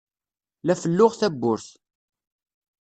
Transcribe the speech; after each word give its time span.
La 0.65 0.75
felluɣ 0.81 1.11
tawwurt. 1.19 1.67